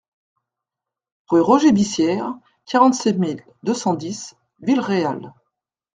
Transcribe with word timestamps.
Rue 1.29 1.41
Roger 1.41 1.71
Bissière, 1.71 2.33
quarante-sept 2.65 3.19
mille 3.19 3.45
deux 3.61 3.75
cent 3.75 3.93
dix 3.93 4.33
Villeréal 4.59 5.31